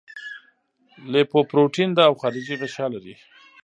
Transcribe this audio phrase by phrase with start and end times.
[1.11, 3.15] لیپوپروټین او خارجي غشا لري.